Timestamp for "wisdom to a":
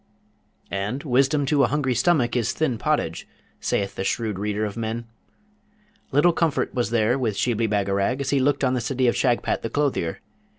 1.03-1.67